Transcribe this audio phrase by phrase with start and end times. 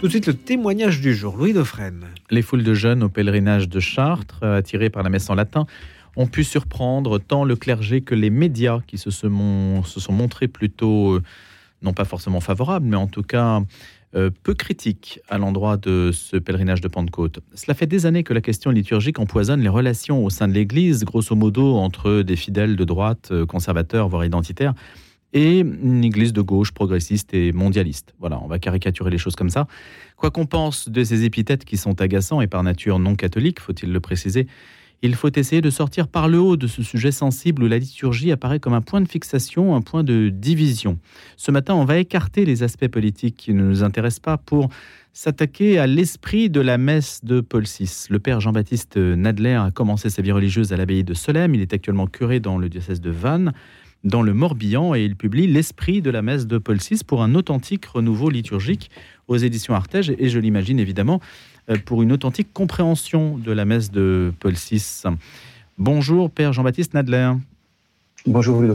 [0.00, 2.06] Tout de suite, le témoignage du jour, Louis Dauphren.
[2.30, 5.66] Les foules de jeunes au pèlerinage de Chartres, attirés par la messe en latin,
[6.16, 9.28] ont pu surprendre tant le clergé que les médias qui se, sont,
[10.08, 11.22] montrés plutôt, euh,
[11.82, 13.60] non pas forcément favorables, mais en tout cas
[14.16, 17.40] euh, peu critiques à l'endroit de ce pèlerinage de Pentecôte.
[17.52, 21.04] Cela fait des années que la question liturgique empoisonne les relations au sein de l'Église,
[21.04, 24.72] grosso modo entre des fidèles de droite, euh, conservateurs, voire identitaires,
[25.32, 28.14] et une église de gauche progressiste et mondialiste.
[28.18, 29.66] Voilà, on va caricaturer les choses comme ça.
[30.16, 33.92] Quoi qu'on pense de ces épithètes qui sont agaçants et par nature non catholiques, faut-il
[33.92, 34.46] le préciser,
[35.02, 38.32] il faut essayer de sortir par le haut de ce sujet sensible où la liturgie
[38.32, 40.98] apparaît comme un point de fixation, un point de division.
[41.38, 44.68] Ce matin, on va écarter les aspects politiques qui ne nous intéressent pas pour
[45.14, 48.06] s'attaquer à l'esprit de la messe de Paul VI.
[48.10, 51.54] Le père Jean-Baptiste Nadler a commencé sa vie religieuse à l'abbaye de Solesmes.
[51.54, 53.52] Il est actuellement curé dans le diocèse de Vannes
[54.04, 57.34] dans le Morbihan et il publie L'esprit de la messe de Paul VI pour un
[57.34, 58.90] authentique renouveau liturgique
[59.28, 61.20] aux éditions Artege et je l'imagine évidemment
[61.68, 65.04] euh, pour une authentique compréhension de la messe de Paul VI.
[65.78, 67.32] Bonjour Père Jean-Baptiste Nadler.
[68.26, 68.74] Bonjour Louis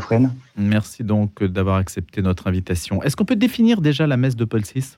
[0.58, 3.04] Merci donc d'avoir accepté notre invitation.
[3.04, 4.98] Est-ce qu'on peut définir déjà la messe de Paul VI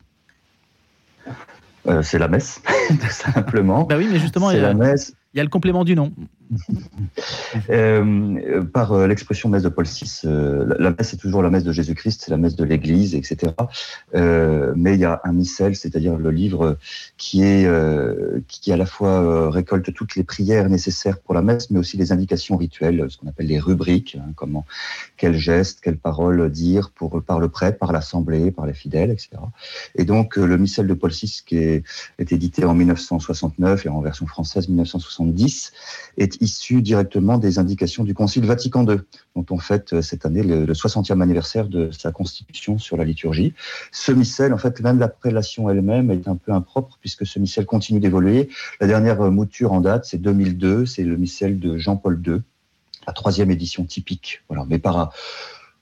[1.88, 3.84] euh, C'est la messe, tout simplement.
[3.84, 5.14] Bah oui, mais justement, il y, a, la messe.
[5.34, 6.14] il y a le complément du nom.
[7.70, 11.64] Euh, par euh, l'expression messe de Paul VI, euh, la, messe est toujours la messe
[11.64, 13.54] de Jésus-Christ, c'est la messe de l'Église, etc.
[14.14, 16.78] mais il y a un missel, c'est-à-dire le livre
[17.18, 17.68] qui est
[18.48, 22.12] qui à la fois récolte toutes les prières nécessaires pour la messe, mais aussi les
[22.12, 24.66] indications rituelles, ce qu'on appelle les rubriques, hein, comment,
[25.18, 29.30] quels gestes, quelles paroles dire pour par le prêtre, par l'assemblée, par les fidèles, etc.
[29.96, 31.84] Et donc le missel de Paul VI qui est,
[32.20, 35.72] est édité en 1969 et en version française 1970
[36.18, 38.98] est issu directement des indications du Concile Vatican II,
[39.36, 43.54] dont on fête euh, cette année le, 60e anniversaire de sa constitution sur la liturgie.
[43.92, 48.00] Ce missel, en fait, même l'appellation elle-même est un peu impropre, puisque ce missel continue
[48.00, 48.50] d'évoluer.
[48.80, 52.42] La dernière euh, mouture en date, c'est 2002, c'est le missel de Jean-Paul II,
[53.06, 54.44] la troisième édition typique.
[54.68, 55.14] Mais par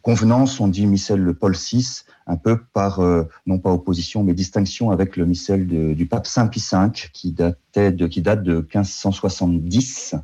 [0.02, 4.34] convenance, on dit missel de Paul VI, un peu par, euh, non pas opposition, mais
[4.34, 10.16] distinction avec le missel du pape Saint Pie V, qui date de 1570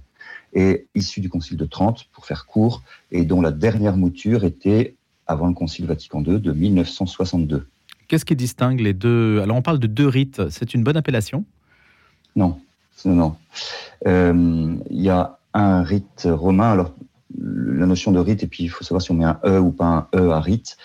[0.53, 4.95] et issu du Concile de Trente, pour faire court, et dont la dernière mouture était
[5.27, 7.67] avant le Concile Vatican II de 1962.
[8.07, 9.39] Qu'est-ce qui distingue les deux?
[9.41, 11.45] Alors on parle de deux rites, c'est une bonne appellation?
[12.35, 12.59] Non,
[13.05, 13.35] non.
[14.07, 16.93] Euh, il y a un rite romain, alors
[17.39, 19.71] la notion de rite, et puis il faut savoir si on met un E ou
[19.71, 20.77] pas un E à rite.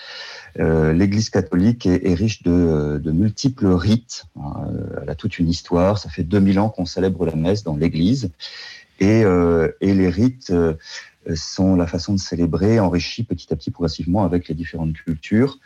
[0.59, 4.27] Euh, L'Église catholique est, riche de, multiples rites.
[4.37, 5.99] Euh, elle a toute une histoire.
[5.99, 8.31] Ça fait 2000 ans qu'on célèbre la messe dans l'Église.
[9.01, 10.75] Et, euh, et les rites euh,
[11.35, 15.59] sont la façon de célébrer, enrichis petit à petit progressivement avec les différentes cultures.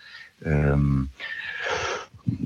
[0.46, 0.76] Euh,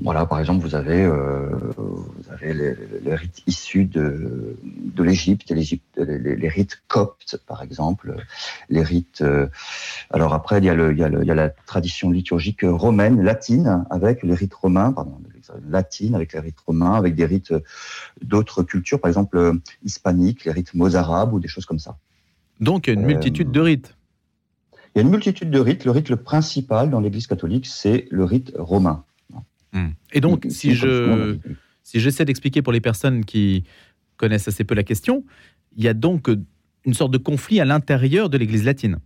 [0.01, 5.49] voilà, par exemple, vous avez, euh, vous avez les, les, rites issus de, de l'Égypte,
[5.49, 8.15] les, les, rites coptes, par exemple,
[8.69, 9.21] les rites.
[9.21, 9.47] Euh,
[10.11, 12.09] alors après, il y, a le, il, y a le, il y a la tradition
[12.09, 15.19] liturgique romaine, latine, avec les rites romains, pardon,
[15.69, 17.53] latine, avec les rites romains, avec des rites
[18.21, 19.53] d'autres cultures, par exemple euh,
[19.83, 21.97] hispaniques, les rites mozarabes ou des choses comme ça.
[22.59, 23.95] Donc il y a une multitude de rites.
[24.95, 25.83] Il y a une multitude de rites.
[25.83, 29.03] Le rite le principal dans l'Église catholique, c'est le rite romain.
[29.75, 29.89] Hmm.
[30.13, 31.37] Et donc, si je
[31.83, 33.65] si j'essaie d'expliquer pour les personnes qui
[34.17, 35.23] connaissent assez peu la question,
[35.75, 36.29] il y a donc
[36.85, 38.99] une sorte de conflit à l'intérieur de l'Église latine.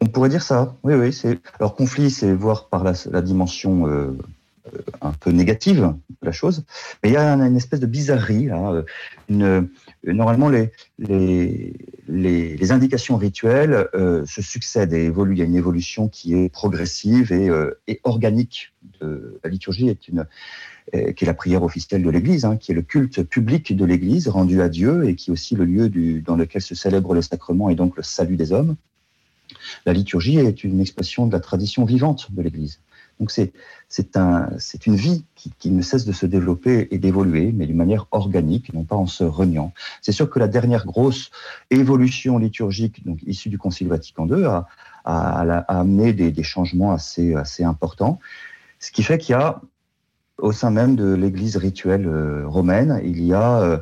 [0.00, 0.76] On pourrait dire ça.
[0.82, 1.12] Oui, oui.
[1.12, 4.16] C'est alors conflit, c'est voir par la, la dimension euh,
[5.00, 6.64] un peu négative la chose,
[7.02, 8.46] mais il y a une espèce de bizarrerie.
[8.46, 8.82] Là.
[9.28, 9.68] Une,
[10.04, 11.72] normalement, les,
[12.70, 15.34] indications rituelles euh, se succèdent et évoluent.
[15.34, 18.72] Il y a une évolution qui est progressive et, euh, organique.
[19.00, 20.26] La liturgie est une,
[20.94, 23.84] euh, qui est la prière officielle de l'Église, hein, qui est le culte public de
[23.84, 25.88] l'Église rendu à Dieu et qui est aussi le lieu
[26.20, 28.76] dans lequel se célèbrent les sacrements et donc le salut des hommes.
[29.86, 32.80] La liturgie est une expression de la tradition vivante de l'Église.
[33.20, 33.52] Donc c'est
[33.88, 34.48] c'est un
[34.86, 38.84] une vie qui, ne cesse de se développer et d'évoluer, mais d'une manière organique, non
[38.84, 39.72] pas en se reniant.
[40.00, 41.30] C'est sûr que la dernière grosse
[41.70, 44.66] évolution liturgique, donc issue du Concile Vatican II, a,
[45.04, 48.18] amené des, changements assez assez importants,
[48.78, 49.60] ce qui fait qu'il y a
[50.38, 53.78] au sein même de l'Église rituelle euh, romaine, il y a euh,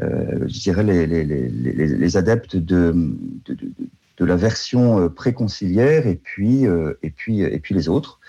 [0.00, 2.94] euh, je dirais les, les, les, adeptes de,
[3.44, 6.64] de, la version préconciliaire et puis,
[7.02, 8.20] et, puis, et puis les autres.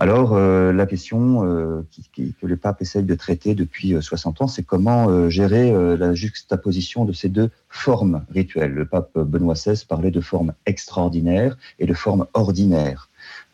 [0.00, 1.84] Alors, euh, la question euh,
[2.14, 5.96] que le pape essaye de traiter depuis 60 euh, ans, c'est comment euh, gérer euh,
[5.96, 8.70] la juxtaposition de ces deux formes rituelles.
[8.70, 13.10] Le pape Benoît XVI parlait de forme extraordinaire et de forme ordinaire.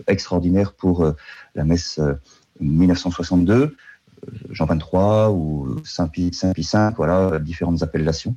[0.07, 1.15] Extraordinaire pour
[1.55, 1.99] la messe
[2.61, 3.75] 1962,
[4.51, 8.37] Jean 23 ou Saint Pie, Saint Pie V, voilà, différentes appellations,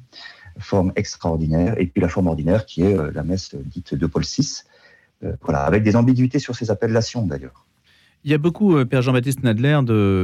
[0.60, 4.64] forme extraordinaire, et puis la forme ordinaire qui est la messe dite de Paul VI,
[5.42, 7.67] voilà, avec des ambiguïtés sur ces appellations d'ailleurs.
[8.28, 9.80] Il y a beaucoup, euh, Père Jean-Baptiste Nadler,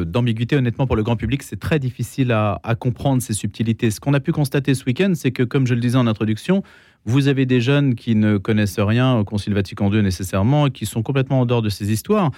[0.06, 0.58] d'ambiguïté.
[0.58, 3.92] Honnêtement, pour le grand public, c'est très difficile à, comprendre ces subtilités.
[3.92, 6.64] Ce qu'on a pu constater ce week-end, c'est que, comme je le disais en introduction,
[7.06, 11.02] vous avez des jeunes qui ne connaissent rien au Concile Vatican II nécessairement, qui sont
[11.02, 12.32] complètement en dehors de ces histoires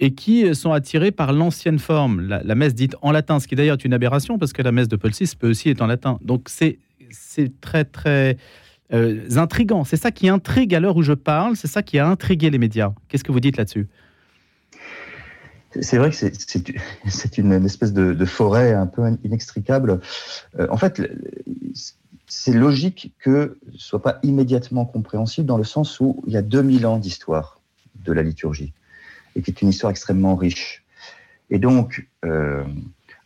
[0.00, 3.76] et qui sont attirés par l'ancienne forme, la, messe dite en latin, ce qui d'ailleurs
[3.76, 6.18] est une aberration parce que la messe de Paul VI peut aussi être en latin.
[6.22, 6.78] Donc c'est
[7.60, 8.38] très très
[8.94, 9.84] euh, intrigant.
[9.84, 12.58] C'est ça qui intrigue à l'heure où je parle, c'est ça qui a intrigué les
[12.58, 12.94] médias.
[13.08, 13.86] Qu'est-ce que vous dites là-dessus?
[15.80, 20.00] C'est vrai que c'est une, espèce de, forêt un peu inextricable.
[20.58, 21.02] Euh, en fait,
[22.26, 26.42] c'est logique que ce soit pas immédiatement compréhensible dans le sens où il y a
[26.42, 27.60] 2000 ans d'histoire
[28.04, 28.72] de la liturgie
[29.36, 30.84] et qui est une histoire extrêmement riche.
[31.50, 32.64] Et donc, euh,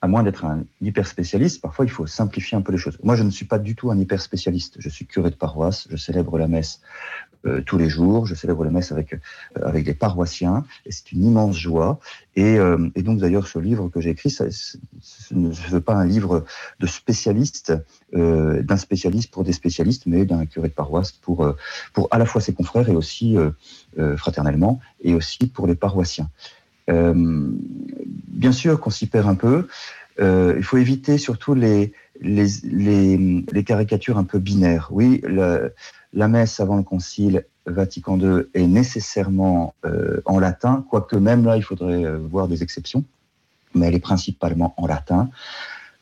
[0.01, 2.99] à moins d'être un hyper spécialiste, parfois il faut simplifier un peu les choses.
[3.03, 4.77] Moi, je ne suis pas du tout un hyper spécialiste.
[4.79, 6.81] Je suis curé de paroisse, je célèbre la messe
[7.47, 8.27] euh, tous les jours.
[8.27, 9.19] Je célèbre la messe avec, euh,
[9.63, 12.01] avec les paroissiens et c'est une immense joie.
[12.35, 14.45] Et, euh, donc d'ailleurs, ce livre que j'ai écrit, ce
[15.33, 16.45] ne veut pas un livre
[16.81, 17.73] de spécialiste,
[18.13, 21.55] d'un spécialiste pour des spécialistes, mais d'un curé de paroisse pour,
[21.93, 23.37] pour à la fois ses confrères et aussi
[24.17, 26.31] fraternellement, et aussi pour les paroissiens.
[26.87, 29.67] bien sûr qu'on s'y perd un peu.
[30.19, 31.93] Il faut éviter surtout les,
[33.65, 34.89] caricatures un peu binaires.
[34.91, 35.23] Oui,
[36.13, 41.57] la messe avant le concile Vatican II est nécessairement euh, en latin, quoique même là,
[41.57, 43.05] il faudrait euh, voir des exceptions,
[43.75, 45.31] mais elle est principalement en latin.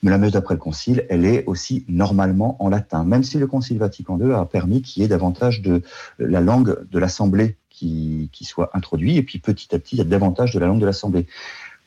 [0.03, 3.47] Mais la messe d'après le concile, elle est aussi normalement en latin, même si le
[3.47, 5.83] concile Vatican II a permis qu'il y ait davantage de
[6.19, 10.05] la langue de l'Assemblée qui soit introduite, et puis petit à petit, il y a
[10.05, 11.27] davantage de la langue de l'Assemblée.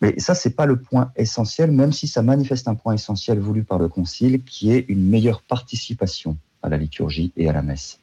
[0.01, 3.63] Mais ça, c'est pas le point essentiel, même si ça manifeste un point essentiel voulu
[3.63, 7.99] par le concile, qui est une meilleure participation à la liturgie et à la messe.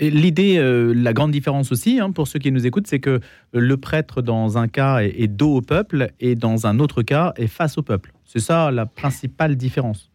[0.00, 3.20] L'idée, euh, la grande différence aussi, hein, pour ceux qui nous écoutent, c'est que
[3.52, 7.46] le prêtre, dans un cas, est, dos au peuple et dans un autre cas, est
[7.46, 8.12] face au peuple.
[8.24, 10.10] C'est ça la principale différence.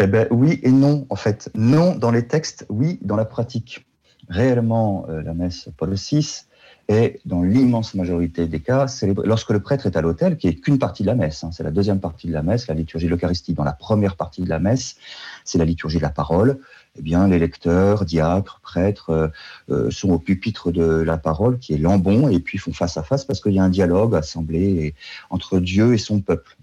[0.00, 1.50] Eh ben, oui et non, en fait.
[1.54, 3.86] Non dans les textes, oui dans la pratique.
[4.28, 6.46] Réellement, euh, la messe Paul VI
[6.88, 8.86] est, dans l'immense majorité des cas,
[9.24, 11.44] lorsque le prêtre est à l'autel, qui est qu'une partie de la messe.
[11.44, 11.50] Hein.
[11.52, 13.54] c'est la deuxième partie de la messe, la liturgie de l'Eucharistie.
[13.54, 14.96] Dans la première partie de la messe,
[15.44, 16.58] c'est la liturgie de la parole
[16.96, 19.28] eh bien, les lecteurs, diacres, prêtres euh,
[19.70, 23.02] euh, sont au pupitre de la parole, qui est l'ambon, et puis font face à
[23.02, 24.94] face parce qu'il y a un dialogue assemblé
[25.30, 26.56] entre Dieu et son peuple.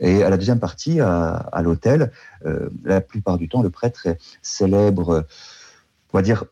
[0.00, 2.12] Et à la deuxième partie, à, l'autel,
[2.44, 4.08] euh, la plupart du temps, le prêtre
[4.42, 5.24] célèbre,
[6.12, 6.44] on va dire,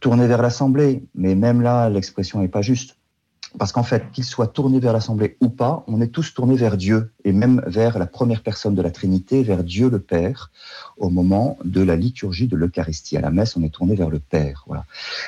[0.00, 2.98] tourné vers l'assemblée, mais même là, l'expression n'est pas juste.
[3.56, 6.76] Parce qu'en fait, qu'il soit tourné vers l'Assemblée ou pas, on est tous tournés vers
[6.76, 10.50] Dieu, et même vers la première personne de la Trinité, vers Dieu le Père,
[10.98, 13.16] au moment de la liturgie de l'Eucharistie.
[13.16, 14.66] À la messe, on est tourné vers le Père.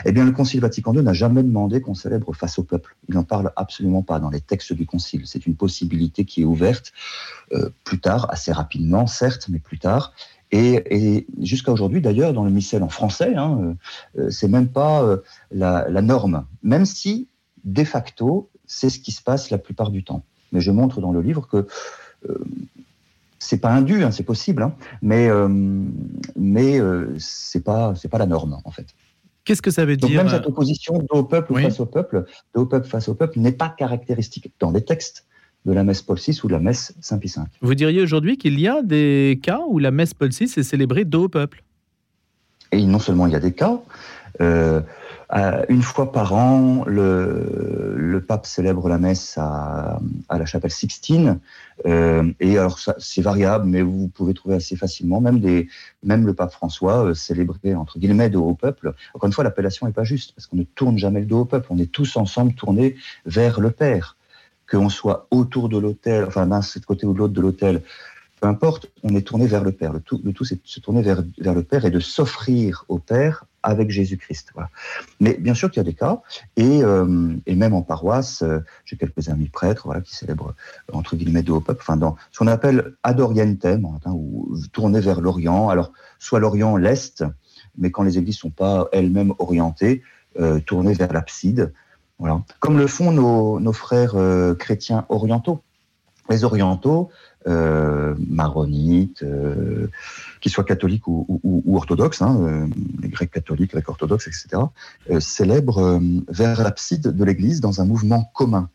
[0.04, 2.94] Eh bien, le Concile Vatican II n'a jamais demandé qu'on célèbre face au peuple.
[3.08, 5.22] Il n'en parle absolument pas dans les textes du Concile.
[5.24, 6.92] C'est une possibilité qui est ouverte
[7.52, 10.12] euh, plus tard, assez rapidement, certes, mais plus tard.
[10.52, 13.76] Et, jusqu'à aujourd'hui, d'ailleurs, dans le missel en français, hein,
[14.18, 15.18] euh, c'est même pas euh,
[15.52, 16.44] la, la norme.
[16.62, 17.28] Même si
[17.64, 20.24] de facto, c'est ce qui se passe la plupart du temps.
[20.52, 21.66] Mais je montre dans le livre que
[22.28, 22.44] euh,
[23.38, 25.48] c'est pas indu, hein, c'est possible, hein, mais euh,
[26.36, 28.86] mais euh, c'est pas c'est pas la norme en fait.
[29.44, 32.86] Qu'est-ce que ça veut dire Même cette opposition de peuple face au peuple, de peuple
[32.86, 35.26] face au peuple, n'est pas caractéristique dans les textes
[35.66, 37.42] de la messe Paul VI ou de la messe Saint Pie V.
[37.60, 41.04] Vous diriez aujourd'hui qu'il y a des cas où la messe Paul VI est célébrée
[41.04, 41.62] dos au peuple?
[42.72, 43.80] Et non seulement il y a des cas,
[44.40, 44.80] euh,
[45.68, 51.38] une fois par an, le, le, pape célèbre la messe à, à la chapelle Sixtine.
[51.86, 55.68] Euh, et alors, c'est variable, mais vous pouvez trouver assez facilement, même, des,
[56.02, 58.94] même le pape François euh, célébrait entre guillemets dos au peuple.
[59.14, 61.44] Encore une fois, l'appellation n'est pas juste, parce qu'on ne tourne jamais le dos au
[61.44, 61.68] peuple.
[61.70, 64.16] On est tous ensemble tournés vers le Père.
[64.70, 67.82] Qu'on soit autour de l'autel, enfin d'un côté ou de l'autre de l'autel,
[68.40, 69.92] peu importe, on est tourné vers le Père.
[69.92, 72.84] Le tout, le tout c'est de se tourner vers, vers le Père et de s'offrir
[72.88, 74.52] au Père avec Jésus-Christ.
[75.20, 76.22] Mais bien sûr qu'il y a des cas,
[76.56, 80.54] et, euh, et même en paroisse, euh, j'ai quelques amis prêtres voilà, qui célèbrent,
[80.90, 84.56] euh, entre guillemets, de haut peuple, enfin, dans ce qu'on appelle ad orientem, hein, ou
[84.72, 85.68] tourner vers l'Orient.
[85.68, 87.22] Alors, soit l'Orient, l'Est,
[87.76, 90.02] mais quand les églises sont pas elles-mêmes orientées,
[90.38, 91.72] euh, tourner vers l'abside.
[92.58, 94.14] Comme le font nos, frères
[94.58, 95.62] chrétiens orientaux.
[96.28, 97.10] Les orientaux,
[97.48, 99.86] euh, maronites, euh,
[100.42, 102.66] qu'ils soient catholiques ou, orthodoxes, hein, euh,
[103.00, 104.64] les Grecs catholiques, Grecs orthodoxes, etc.,
[105.20, 108.68] célèbrent vers l'abside de l'Église dans un mouvement commun.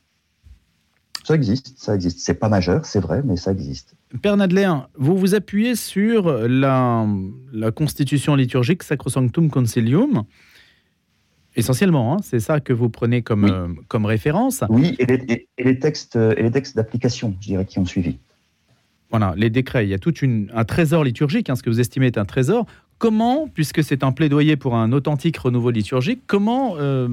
[1.23, 2.21] Ça existe, ça existe.
[2.21, 3.93] C'est pas majeur, c'est vrai, mais ça existe.
[4.19, 7.05] Père Nadler, vous vous appuyez sur la
[7.75, 10.23] constitution liturgique Sacrosanctum Concilium.
[11.55, 14.63] Essentiellement, hein, c'est ça que vous prenez comme, euh, comme référence.
[14.69, 18.17] Oui, et les, et les textes, et les textes d'application, je dirais, qui ont suivi.
[19.09, 19.85] Voilà, les décrets.
[19.85, 20.13] Il y a tout
[20.53, 22.65] un trésor liturgique, hein, ce que vous estimez est un trésor.
[22.97, 27.07] Comment, puisque c'est un plaidoyer pour un authentique renouveau liturgique, comment euh,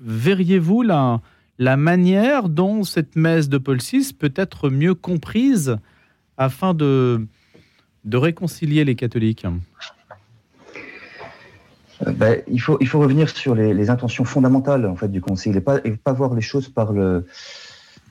[0.00, 1.20] verriez-vous la,
[1.58, 5.76] la manière dont cette messe de Paul VI peut être mieux comprise
[6.36, 7.26] afin de,
[8.04, 9.46] de réconcilier les catholiques?
[12.06, 15.60] Ben, il, faut, il faut revenir sur les, intentions fondamentales en fait, du Concile et
[15.60, 17.26] pas, et pas voir les choses par le,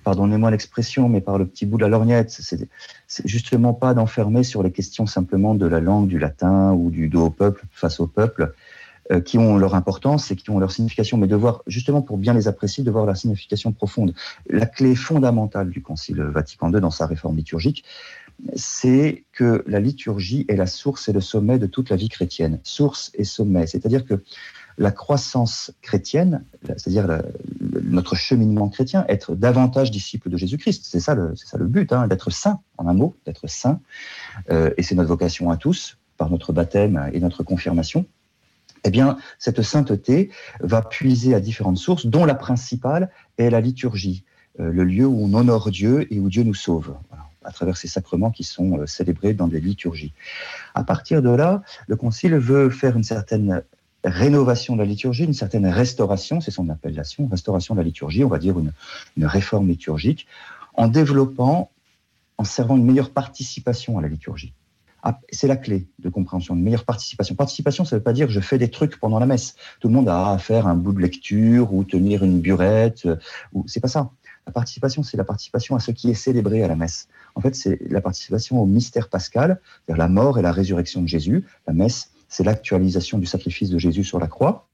[0.03, 2.29] pardonnez-moi l'expression, mais par le petit bout de la lorgnette.
[2.29, 7.09] C'est justement pas d'enfermer sur les questions simplement de la langue, du latin ou du
[7.09, 8.53] dos au peuple face au peuple,
[9.11, 12.17] euh, qui ont leur importance et qui ont leur signification, mais de voir, justement pour
[12.17, 14.13] bien les apprécier, de voir la signification profonde.
[14.49, 17.85] La clé fondamentale du Concile Vatican II dans sa réforme liturgique,
[18.55, 22.59] c'est que la liturgie est la source et le sommet de toute la vie chrétienne.
[22.63, 23.67] Source et sommet.
[23.67, 24.23] C'est-à-dire que
[24.77, 27.21] la croissance chrétienne, c'est-à-dire
[27.83, 30.85] notre cheminement chrétien, être davantage disciple de Jésus-Christ.
[30.85, 33.79] C'est ça le, ça but, hein, d'être saint, en un mot, d'être saint.
[34.51, 38.05] Euh, et c'est notre vocation à tous, par notre baptême et notre confirmation.
[38.83, 40.29] Eh bien, cette sainteté
[40.59, 44.23] va puiser à différentes sources, dont la principale est la liturgie,
[44.59, 46.95] euh, le lieu où on honore Dieu et où Dieu nous sauve.
[47.47, 50.13] À travers ces sacrements qui sont euh, célébrés dans des liturgies.
[50.75, 53.63] À partir de là, le Concile veut faire une certaine
[54.03, 58.29] rénovation de la liturgie, une certaine restauration, c'est son appellation, restauration de la liturgie, on
[58.29, 58.71] va dire une,
[59.25, 60.27] réforme liturgique,
[60.75, 61.71] en développant,
[62.37, 64.53] en servant une meilleure participation à la liturgie.
[65.03, 67.35] Ah, c'est la clé de compréhension, une meilleure participation.
[67.35, 69.55] Participation, ça ne veut pas dire je fais des trucs pendant la messe.
[69.79, 73.05] Tout le monde a à faire un bout de lecture ou tenir une burette.
[73.05, 73.15] Euh,
[73.53, 74.09] ou c'est pas ça.
[74.47, 77.09] La participation, c'est la participation à ce qui est célébré à la messe.
[77.35, 81.07] En fait, c'est la participation au mystère pascal, c'est-à-dire la mort et la résurrection de
[81.07, 81.45] Jésus.
[81.67, 84.66] La messe, c'est l'actualisation du sacrifice de Jésus sur la croix.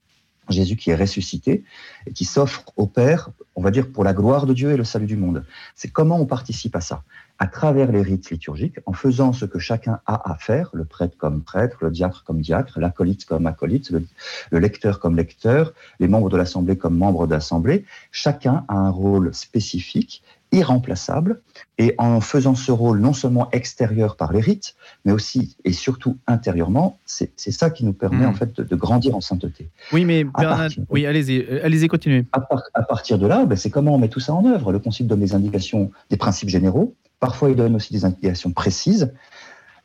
[0.48, 1.64] Jésus qui est ressuscité
[2.06, 4.84] et qui s'offre au Père, on va dire, pour la gloire de Dieu et le
[4.84, 5.44] salut du monde.
[5.74, 7.02] C'est comment on participe à ça?
[7.38, 11.16] À travers les rites liturgiques, en faisant ce que chacun a à faire, le prêtre
[11.16, 14.06] comme prêtre, le diacre comme diacre, l'acolyte comme acolyte, le,
[14.50, 17.84] le, lecteur comme lecteur, les membres de l'Assemblée comme membres d'Assemblée.
[18.12, 20.22] Chacun a un rôle spécifique
[20.54, 21.40] irremplaçable.
[21.76, 26.16] Et en faisant ce rôle non seulement extérieur par les rites, mais aussi et surtout
[26.26, 28.30] intérieurement, c'est ça qui nous permet hmm.
[28.30, 29.68] en fait de, grandir en sainteté.
[29.92, 32.26] Oui, mais Bernard, oui, allez-y, euh, allez-y, continuez.
[32.32, 34.72] À, partir de là, ben, c'est comment on met tout ça en œuvre.
[34.72, 36.94] Le Concile donne des indications, des principes généraux.
[37.18, 39.10] Parfois, il donne aussi des indications précises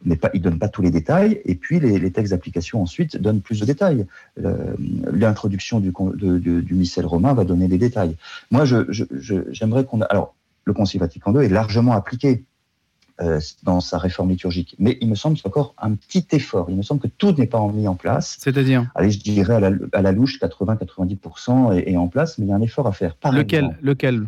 [0.04, 1.42] mais pas, il donne pas tous les détails.
[1.46, 4.06] Et puis les, textes d'application ensuite donnent plus de détails.
[4.38, 8.16] L'introduction du, du, missel romain va donner des détails.
[8.52, 10.02] Moi, j'aimerais qu'on.
[10.02, 10.36] Alors,
[10.70, 12.46] le Concile Vatican II est largement appliqué
[13.22, 14.76] euh, dans sa réforme liturgique.
[14.80, 16.68] Mais il me semble qu'il y a encore un petit effort.
[16.70, 18.38] Il me semble que tout n'est pas mis en place.
[18.40, 22.50] C'est-à-dire Allez, je dirais à la, à la louche, 80-90% est, en place, mais il
[22.50, 23.16] y a un effort à faire.
[23.16, 24.28] Par lequel Lequel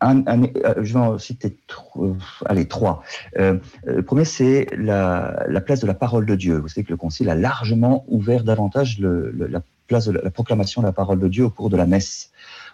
[0.00, 1.56] un, euh, je vais en citer
[1.96, 2.14] euh,
[2.46, 3.02] allez, trois.
[3.34, 6.56] le premier, c'est la, place de la parole de Dieu.
[6.56, 10.86] Vous savez que le Concile a largement ouvert davantage la place de la proclamation de
[10.86, 12.30] la parole de Dieu au cours de la messe.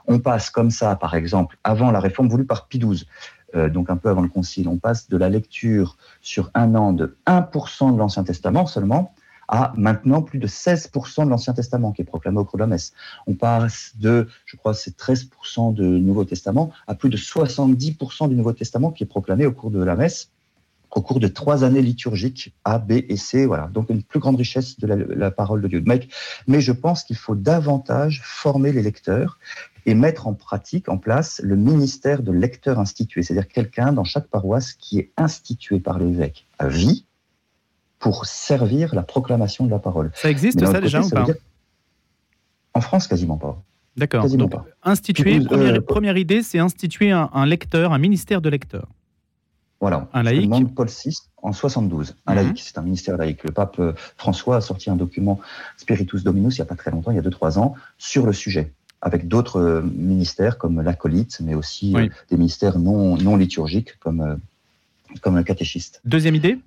[0.06, 3.06] On passe comme ça, par exemple, avant la réforme voulue par XII,
[3.54, 6.92] euh, donc un peu avant le Concile, on passe de la lecture sur un an
[6.92, 9.14] de 1% de l'Ancien Testament seulement
[9.46, 12.66] à maintenant plus de 16% de l'Ancien Testament qui est proclamé au cours de la
[12.66, 12.92] messe.
[13.26, 18.34] On passe de, je crois, c'est 13% de Nouveau Testament à plus de 70% du
[18.34, 20.30] Nouveau Testament qui est proclamé au cours de la messe
[20.94, 23.46] au cours de trois années liturgiques A, B et C.
[23.46, 25.84] Voilà, donc une plus grande richesse de la, parole de Dieu.
[26.46, 29.38] Mais je pense qu'il faut davantage former les lecteurs
[29.86, 34.28] et mettre en pratique, en place, le ministère de lecteur institué, c'est-à-dire quelqu'un dans chaque
[34.28, 37.04] paroisse qui est institué par l'évêque à vie
[37.98, 40.10] pour servir la proclamation de la parole.
[40.14, 41.26] Ça existe ça déjà ou pas
[42.74, 43.62] En France, quasiment pas.
[43.96, 44.28] D'accord.
[44.28, 44.66] Donc, pas.
[44.82, 48.88] instituer, première, euh, première idée, c'est instituer un, lecteur, un ministère de lecteur.
[49.80, 50.08] Voilà.
[50.12, 50.50] Un laïc.
[50.74, 52.16] Paul VI en 72.
[52.26, 52.36] Un mhm.
[52.36, 53.44] laïc, c'est un ministère laïque.
[53.44, 55.40] Le pape euh, François a sorti un document
[55.76, 58.32] Spiritus Dominus il n'y a pas très longtemps, il y a 2-3 ans, sur le
[58.32, 58.72] sujet
[59.04, 64.23] avec d'autres euh, ministères comme l'acolyte, mais aussi euh, des ministères non, non liturgiques comme,
[64.23, 64.34] euh,
[65.20, 66.00] comme le catéchiste.
[66.04, 66.58] Deuxième idée?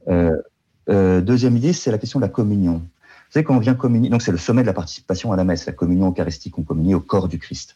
[0.87, 2.75] Deuxième idée, c'est la question de la communion.
[2.75, 5.43] Vous savez, quand on vient communier, donc c'est le sommet de la participation à la
[5.43, 7.75] messe, la communion eucharistique, on communie au corps du Christ.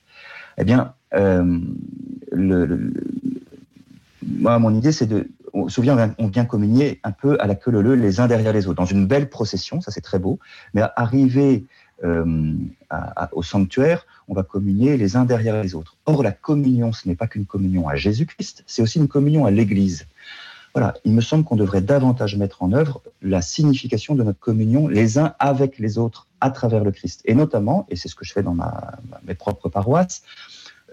[0.57, 0.93] Eh bien,
[2.31, 2.93] le,
[4.25, 5.27] moi, mon idée, c'est de.
[5.53, 8.53] On se souvient, on vient communier un peu à la queue leu les uns derrière
[8.53, 10.39] les autres, dans une belle procession, ça c'est très beau,
[10.73, 11.65] mais arriver
[12.03, 12.53] euh,
[13.31, 15.97] au sanctuaire, on va communier les uns derrière les autres.
[16.05, 19.51] Or, la communion, ce n'est pas qu'une communion à Jésus-Christ, c'est aussi une communion à
[19.51, 20.07] l'Église.
[20.73, 24.87] Voilà, il me semble qu'on devrait davantage mettre en œuvre la signification de notre communion
[24.87, 27.21] les uns avec les autres à travers le Christ.
[27.25, 30.23] Et notamment, et c'est ce que je fais dans ma, mes propres paroisses,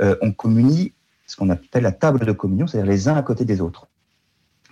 [0.01, 0.93] euh, on communie
[1.27, 3.87] ce qu'on appelle la table de communion, c'est-à-dire les uns à côté des autres.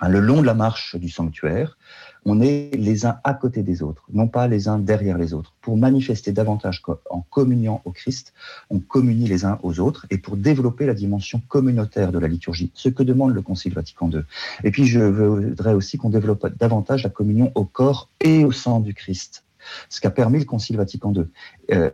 [0.00, 1.79] Hein, le long de la marche du sanctuaire,
[2.26, 5.55] on est les uns à côté des autres, non pas les uns derrière les autres.
[5.62, 8.35] Pour manifester davantage en communiant au Christ,
[8.69, 12.71] on communie les uns aux autres et pour développer la dimension communautaire de la liturgie,
[12.75, 14.23] ce que demande le Concile Vatican II.
[14.65, 18.81] Et puis je voudrais aussi qu'on développe davantage la communion au corps et au sang
[18.81, 19.46] du Christ
[19.88, 21.25] ce qu'a permis le Concile Vatican II.
[21.73, 21.90] Euh,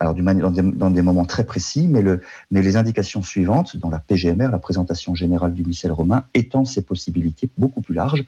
[0.00, 3.90] alors, dans des, dans, des, moments très précis, mais, le, mais les indications suivantes, dans
[3.90, 8.24] la PGMR, la présentation générale du missel romain, étend ces possibilités beaucoup plus larges,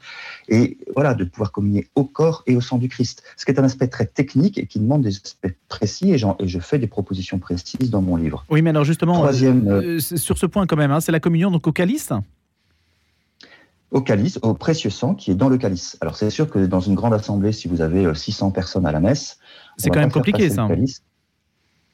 [0.49, 3.59] et voilà, de pouvoir communier au corps et au sang du Christ, ce qui est
[3.59, 6.87] un aspect très technique et qui demande des aspects précis, et, et je fais des
[6.87, 8.45] propositions précises dans mon livre.
[8.49, 11.51] Oui, mais alors justement, Troisième, euh, sur ce point quand même, hein, c'est la communion
[11.51, 12.11] donc au calice
[13.91, 15.97] au calice, au précieux sang qui est dans le calice.
[16.01, 18.91] Alors c'est sûr que dans une grande assemblée, si vous avez 600 euh, personnes à
[18.91, 19.39] la messe,
[19.77, 20.67] c'est quand même compliqué ça.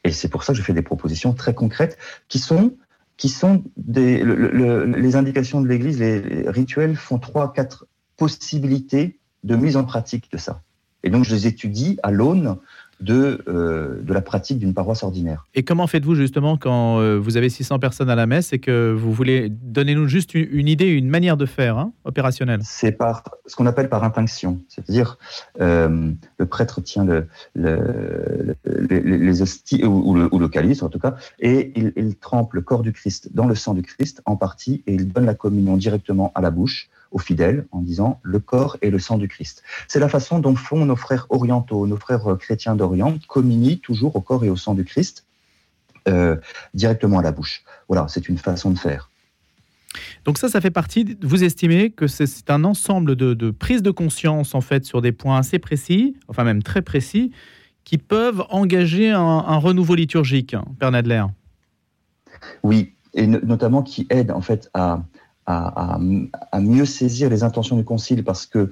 [0.04, 1.98] Et c'est pour ça que je fais des propositions très concrètes
[2.28, 2.76] qui sont
[3.16, 7.86] qui sont des, les indications de l'Église, les rituels font trois, quatre
[8.18, 10.64] possibilités de mise en pratique de ça.
[11.04, 12.58] Et donc je les étudie à l'aune
[13.02, 15.46] de, euh, de la pratique d'une paroisse ordinaire.
[15.56, 18.92] Et comment faites-vous justement quand euh, vous avez 600 personnes à la messe et que
[18.92, 22.62] vous voulez donner-nous juste une, idée, une manière de faire hein, opérationnelle?
[22.64, 25.18] C'est par ce qu'on appelle par intinction, c'est-à-dire
[25.60, 31.72] euh, le prêtre tient le, les hosties ou, le, ou, calice en tout cas et
[31.76, 34.94] il, il trempe le corps du Christ dans le sang du Christ en partie et
[34.94, 38.90] il donne la communion directement à la bouche aux fidèles en disant le corps et
[38.90, 39.64] le sang du Christ.
[39.88, 44.16] C'est la façon dont font nos frères orientaux, nos frères euh, chrétiens d'Orient, communient toujours
[44.16, 45.26] au corps et au sang du Christ
[46.10, 46.36] euh,
[46.74, 47.64] directement à la bouche.
[47.88, 49.10] Voilà, c'est une façon de faire.
[50.26, 53.92] Donc ça, ça fait partie, vous estimez que c'est un ensemble de, de prises de
[53.92, 57.32] conscience en fait sur des points assez précis, enfin même très précis,
[57.84, 61.24] qui peuvent engager un, renouveau liturgique, hein, Père Nadler?
[62.64, 65.04] Oui, et notamment qui aident en fait à,
[65.46, 66.00] à,
[66.60, 68.72] mieux saisir les intentions du concile parce que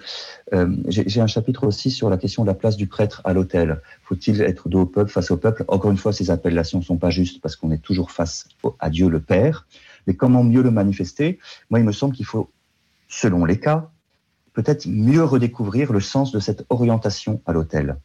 [0.54, 3.82] euh, j'ai un chapitre aussi sur la question de la place du prêtre à l'autel.
[4.04, 5.66] Faut-il être dos au peuple, face au peuple?
[5.68, 8.48] Encore une fois, ces appellations ne sont pas justes parce qu'on est toujours face
[8.80, 9.68] à Dieu le Père.
[10.08, 11.40] Mais comment mieux le manifester?
[11.70, 12.50] Moi, il me semble qu'il faut,
[13.08, 13.90] selon les cas,
[14.54, 17.98] peut-être mieux redécouvrir le sens de cette orientation à l'autel.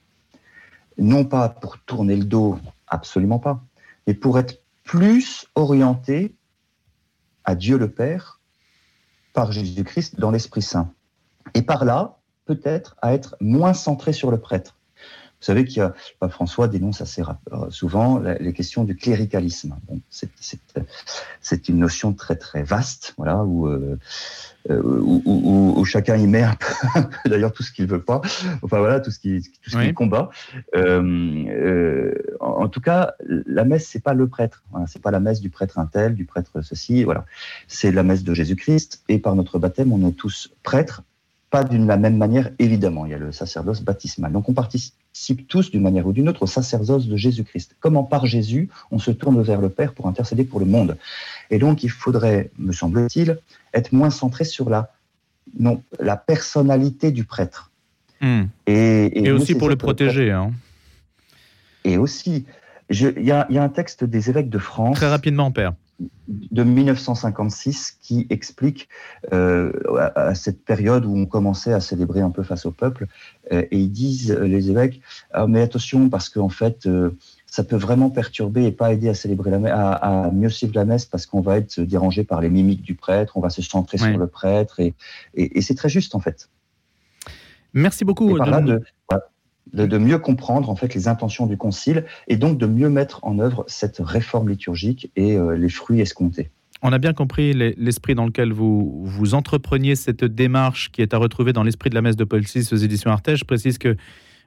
[0.99, 3.63] Non pas pour tourner le dos, absolument pas,
[4.07, 6.35] mais pour être plus orienté
[7.45, 8.41] à Dieu le Père
[9.37, 10.91] par Jésus-Christ dans l'Esprit Saint.
[11.53, 14.76] Et par là, peut-être à être moins centré sur le prêtre.
[15.41, 15.95] Vous savez qu'il y a,
[16.29, 19.77] François dénonce assez euh, souvent les questions du cléricalisme.
[19.87, 20.01] Bon,
[21.41, 23.99] c'est une notion très très vaste, voilà, où, euh,
[24.71, 28.23] euh, où, chacun y met un peu, d'ailleurs tout ce qu'il veut pas,
[28.63, 30.31] enfin voilà, tout ce qui, tout ce combat.
[32.41, 35.51] en, tout cas, la messe c'est pas le prêtre, voilà, c'est pas la messe du
[35.51, 37.27] prêtre intel, du prêtre ceci, voilà,
[37.69, 39.03] c'est la messe de Jésus-Christ.
[39.09, 41.03] Et par notre baptême on est tous prêtres
[41.51, 43.07] pas d'une la même manière, évidemment.
[43.07, 44.33] Il y a le sacerdoce baptismal.
[44.33, 47.77] Donc on participe tous d'une manière ou d'une autre au sacerdoce de Jésus-Christ.
[47.81, 50.97] Comment par Jésus, on se tourne vers le Père pour intercéder pour le monde.
[51.51, 53.39] Et donc il faudrait, me semble-t-il,
[53.73, 54.91] être moins centré sur la,
[55.59, 57.71] non, la personnalité du prêtre.
[58.21, 58.45] Hmm.
[58.67, 60.33] Et, aussi pour le protéger.
[60.33, 60.53] Hein.
[61.85, 62.47] Et aussi,
[62.91, 64.97] il y, a un texte des évêques de France.
[64.97, 65.75] Très rapidement, Père
[66.29, 68.89] de 1956 qui explique
[69.33, 69.73] euh,
[70.15, 73.07] à, cette période où on commençait à célébrer un peu face au peuple,
[73.53, 75.01] euh, et ils disent, euh, les évêques,
[75.33, 76.89] ah, mais attention parce qu'en fait,
[77.47, 81.07] ça peut vraiment perturber et pas aider à célébrer la à, mieux suivre la messe
[81.07, 84.19] parce qu'on va être dérangé par les mimiques du prêtre, on va se centrer sur
[84.19, 84.95] le prêtre, et,
[85.35, 86.51] et, c'est très juste en fait.
[87.73, 88.39] Merci beaucoup.
[88.39, 88.83] de
[89.73, 93.39] de, mieux comprendre en fait les intentions du concile et donc de mieux mettre en
[93.39, 96.51] œuvre cette réforme liturgique et euh, les fruits escomptés.
[96.83, 101.19] On a bien compris l'esprit dans lequel vous, vous entrepreniez cette démarche qui est à
[101.19, 103.41] retrouver dans l'esprit de la messe de Paul VI aux éditions Artege.
[103.41, 103.97] Je précise que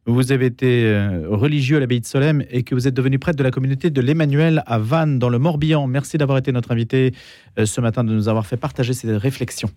[0.05, 3.37] vous avez été euh, religieux à l'abbaye de Solem et que vous êtes devenu prêtre
[3.37, 5.87] de la communauté de l'Emmanuel à Vannes, dans le Morbihan.
[5.87, 7.13] Merci d'avoir été notre invité
[7.57, 9.69] euh, ce matin, de nous avoir fait partager ces réflexions.